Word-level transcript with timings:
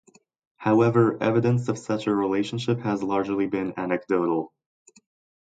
However, 0.57 1.21
evidence 1.21 1.67
of 1.67 1.77
such 1.77 2.07
a 2.07 2.15
relationship 2.15 2.79
has 2.79 3.03
largely 3.03 3.45
been 3.45 3.75
anecdotal. 3.77 4.51